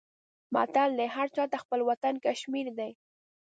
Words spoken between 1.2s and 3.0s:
چاته خپل وطن کشمیر دی.